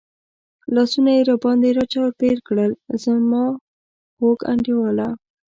[0.75, 2.71] لاسونه یې را باندې را چاپېر کړل،
[3.03, 3.43] زما
[4.17, 5.07] خوږ انډیواله.